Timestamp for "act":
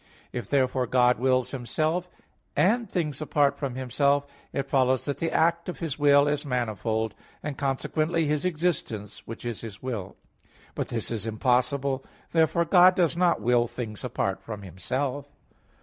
5.31-5.69